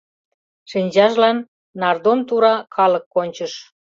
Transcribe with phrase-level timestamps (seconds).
[0.69, 1.37] Шинчажлан
[1.79, 3.53] нардом тура калык кончыш.